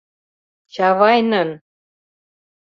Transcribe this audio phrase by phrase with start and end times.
[0.73, 1.49] —Чавайнын!